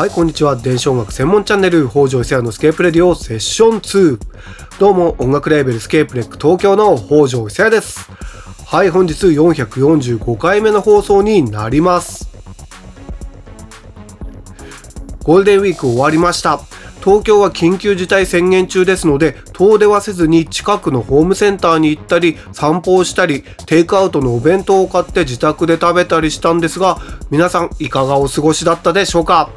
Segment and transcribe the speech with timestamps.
[0.00, 0.56] はいこんにちは。
[0.56, 4.18] 電子音楽専門チャンネル北条伊勢屋のスケープレディオセッション2
[4.78, 8.10] どうも音楽レーベルスケープレック東京の北条伊勢屋です。
[8.64, 12.30] はい本日445回目の放送になります。
[15.22, 16.60] ゴールデンウィーク終わりました。
[17.04, 26.96] 東京は緊急事態宣言中ですので遠出はせずに近くのホームセンターに行ったり散歩をしたりテイクアウトのお弁当を買って自宅で食べたりしたんですが
[27.30, 29.50] 皆さんいかがお過ごしだったでしょうか？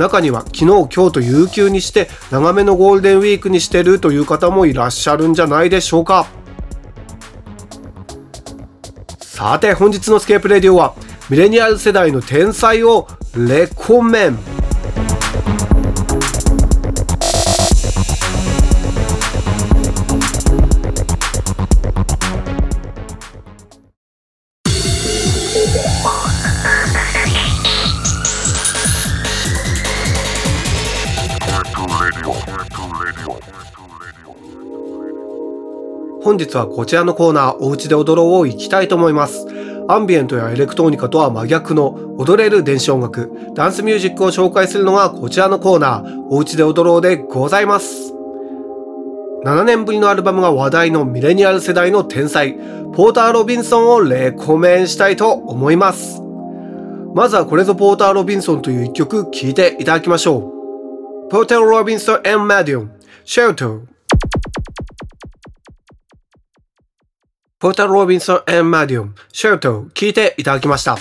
[0.00, 6.26] 中には昨日今日と有給にして長めのゴールデンウィークにしてるという方もいらっしゃるんじゃないでしょうか。
[9.20, 10.94] さて本日のスケープレディオは
[11.28, 14.59] ミレニアル世代の天才をレコメン。
[36.30, 39.48] 本日はこちらのコーナー、おうちで踊ろうを行きたいと思います。
[39.88, 48.14] アンビエントやエレクトーニカとは真逆の踊れる電子音楽、ダンスミュージックを紹介するのがこちらのコーナー、おうちで踊ろうでございます。
[49.44, 52.54] 7年ぶりのアルバムが話題のミレニアル世代の天才、
[52.94, 56.22] ポーター・ロビンソンをレコメンしたいと思います。
[57.12, 60.38] まずはこれぞポーター・ロビンソンという一曲聴いていただきましょ
[61.26, 61.28] う。
[61.28, 62.76] ポーター・ロビンソン and マデ
[67.60, 70.96] ポーター・ロビンソン・マデオン、 Shelter を聴いていただきました。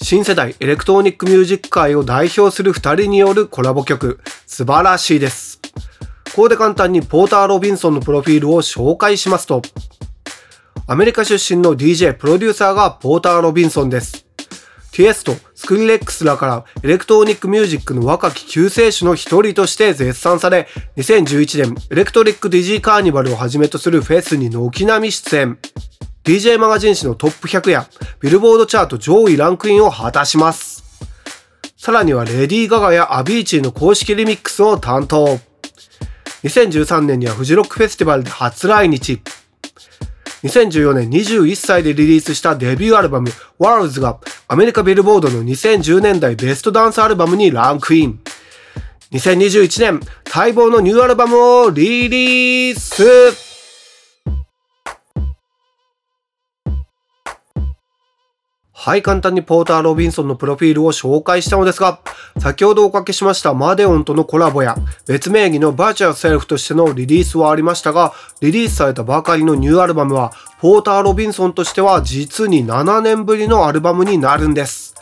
[0.00, 5.60] 新世代エレクトロニックミュージック界を代表する二人によるコラボ曲、素晴らしいです。
[6.26, 9.62] ここで簡単にポーター・ロビンソンのプロフィールを紹介しますと、
[10.86, 14.24] アメリカ出身の DJ プロデューサーがポーター・ロビンソンです。
[14.92, 20.66] ティエスト、スクリレックスらからエレクトロニックミュージックの若き救世主の一人として絶賛され、
[20.96, 25.58] 2011年エレクトリックデイジーカーニバルをはじめとするフェスに軒並み出演。
[26.24, 27.86] DJ マガジン誌のトップ100や
[28.20, 30.82] ビルボードチャート上位ランクインを果たします。
[31.76, 35.38] さらにはレディー・ガガやアヴィーチーの公式リミックスを担当。
[36.42, 39.20] 2013年にはフジロックフェスティバルで初来日。
[40.42, 43.28] 2014年21歳でリリースしたデビューアルバム
[43.58, 44.18] Worlds が
[44.48, 48.20] アメリカビルボードの2010年代ベストダンスアルバムにランクイン。
[49.12, 50.00] 2021年
[50.32, 53.49] 待望のニューアルバムをリリース
[58.82, 62.00] はい、簡単にポーター・ロビンソンのプロフィールを紹介したのですが、
[62.38, 64.74] 先ほどおかけしましたマデオンとのコラボや、
[65.06, 70.32] 別名義のバーチャルセルフとしてのリリースはありましたが、リリースされたばかりのニューアルバムは、
[70.62, 74.94] ポーター・ロビンソンとしては実に7年ぶりのアルバムになるんです。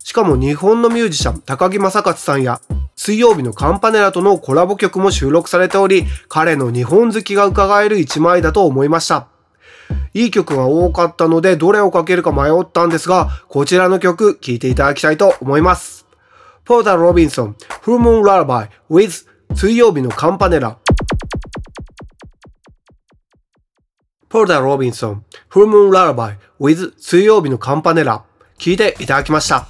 [0.00, 2.60] しかも日本のミュージシャン、高木正勝さんや、
[2.94, 9.28] 水曜日のカンパネラとのコラボ曲も収録されており、彼の日本好きが伺える一枚だと思いました。
[10.14, 16.06] いい曲が多かったので、どれをかけるか迷ったんですが、こちらの曲、聴いていただきたいと思います。
[16.64, 20.78] ポーター・ロビンソン、フルムーン・ララバイ、with 水曜日のカンパネラ。
[24.28, 28.24] ポーター・ロビンソン、フルムーン・ララバイ、with 水曜日のカンパネラ。
[28.56, 29.66] 聴いていただきました。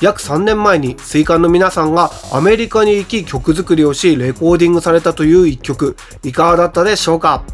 [0.00, 7.44] 約3年前に水管の皆さんがアメリカに行き曲作りをしレコーディングされたという一曲いかがだったでしょうか？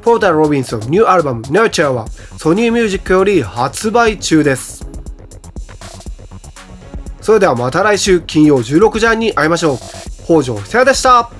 [0.00, 2.06] ポータル・ロビンソンニューアルバム Nurture は
[2.38, 4.86] ソニーミュージックより発売中です。
[7.20, 9.78] それではまた来週金曜16時半に会いましょう。
[10.24, 11.39] 北条久也でした。